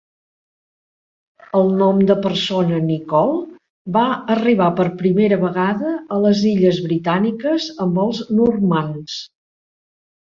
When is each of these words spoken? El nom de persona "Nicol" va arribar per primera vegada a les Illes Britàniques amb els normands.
El 1.59 1.67
nom 1.81 1.99
de 2.11 2.15
persona 2.23 2.79
"Nicol" 2.85 3.29
va 3.97 4.05
arribar 4.37 4.69
per 4.79 4.85
primera 5.03 5.39
vegada 5.45 5.95
a 6.17 6.23
les 6.25 6.43
Illes 6.55 6.81
Britàniques 6.89 7.69
amb 7.87 8.01
els 8.07 8.25
normands. 8.41 9.21